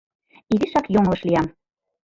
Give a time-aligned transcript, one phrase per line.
[0.53, 1.47] Изишак йоҥылыш лиям.